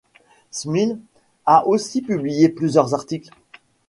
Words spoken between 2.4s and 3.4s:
plusieurs articles.